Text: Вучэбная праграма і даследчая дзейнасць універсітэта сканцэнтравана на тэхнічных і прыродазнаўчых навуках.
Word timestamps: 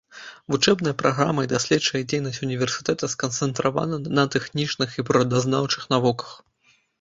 Вучэбная 0.53 0.93
праграма 1.01 1.43
і 1.45 1.49
даследчая 1.51 2.01
дзейнасць 2.13 2.41
універсітэта 2.47 3.09
сканцэнтравана 3.15 4.01
на 4.21 4.25
тэхнічных 4.37 4.97
і 4.99 5.07
прыродазнаўчых 5.11 5.83
навуках. 5.95 6.35